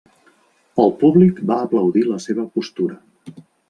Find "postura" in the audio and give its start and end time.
2.59-3.03